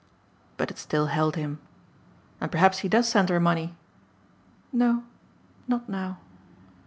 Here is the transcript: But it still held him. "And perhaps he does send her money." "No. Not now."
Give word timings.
But 0.57 0.71
it 0.71 0.79
still 0.79 1.05
held 1.13 1.35
him. 1.35 1.59
"And 2.41 2.51
perhaps 2.51 2.79
he 2.79 2.89
does 2.89 3.07
send 3.07 3.29
her 3.29 3.39
money." 3.39 3.75
"No. 4.73 5.03
Not 5.67 5.87
now." 5.87 6.17